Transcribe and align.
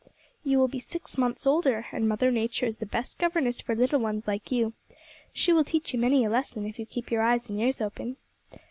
'You 0.43 0.57
will 0.57 0.67
be 0.67 0.79
six 0.79 1.15
months 1.15 1.45
older, 1.45 1.85
and 1.91 2.01
old 2.05 2.09
Mother 2.09 2.31
Nature 2.31 2.65
is 2.65 2.77
the 2.77 2.87
best 2.87 3.19
governess 3.19 3.61
for 3.61 3.75
little 3.75 3.99
ones 3.99 4.25
like 4.27 4.51
you. 4.51 4.73
She 5.31 5.53
will 5.53 5.63
teach 5.63 5.93
you 5.93 5.99
many 5.99 6.25
a 6.25 6.29
lesson, 6.31 6.65
if 6.65 6.79
you 6.79 6.87
keep 6.87 7.11
your 7.11 7.21
eyes 7.21 7.47
and 7.49 7.59
ears 7.59 7.79
open.' 7.81 8.17